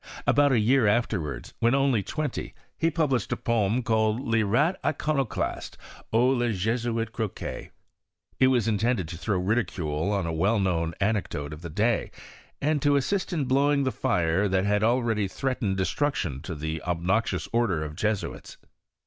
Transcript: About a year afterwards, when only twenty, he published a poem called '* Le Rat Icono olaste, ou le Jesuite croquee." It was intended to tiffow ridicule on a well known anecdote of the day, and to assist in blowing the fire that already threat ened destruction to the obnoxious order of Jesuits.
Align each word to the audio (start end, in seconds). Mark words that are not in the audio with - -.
About 0.25 0.51
a 0.51 0.59
year 0.59 0.87
afterwards, 0.87 1.53
when 1.59 1.75
only 1.75 2.01
twenty, 2.01 2.55
he 2.75 2.89
published 2.89 3.31
a 3.31 3.37
poem 3.37 3.83
called 3.83 4.19
'* 4.27 4.27
Le 4.27 4.43
Rat 4.43 4.81
Icono 4.81 5.27
olaste, 5.27 5.75
ou 6.11 6.35
le 6.35 6.51
Jesuite 6.51 7.11
croquee." 7.11 7.69
It 8.39 8.47
was 8.47 8.67
intended 8.67 9.07
to 9.09 9.15
tiffow 9.15 9.37
ridicule 9.37 10.11
on 10.11 10.25
a 10.25 10.33
well 10.33 10.59
known 10.59 10.95
anecdote 10.99 11.53
of 11.53 11.61
the 11.61 11.69
day, 11.69 12.09
and 12.59 12.81
to 12.81 12.95
assist 12.95 13.31
in 13.31 13.45
blowing 13.45 13.83
the 13.83 13.91
fire 13.91 14.47
that 14.49 14.81
already 14.81 15.27
threat 15.27 15.61
ened 15.61 15.75
destruction 15.75 16.41
to 16.41 16.55
the 16.55 16.81
obnoxious 16.81 17.47
order 17.53 17.83
of 17.83 17.95
Jesuits. 17.95 18.57